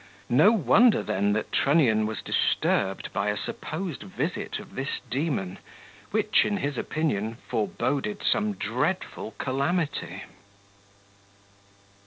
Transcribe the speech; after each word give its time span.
No 0.29 0.51
wonder 0.51 1.03
then 1.03 1.33
that 1.33 1.51
Trunnion 1.51 2.07
was 2.07 2.23
disturbed 2.23 3.13
by 3.13 3.29
a 3.29 3.37
supposed 3.37 4.01
visit 4.01 4.57
of 4.57 4.73
this 4.73 4.99
demon, 5.11 5.59
which, 6.09 6.43
in 6.43 6.57
his 6.57 6.75
opinion, 6.75 7.35
foreboded 7.49 8.23
some 8.23 8.53
dreadful 8.53 9.35
calamity. 9.37 10.23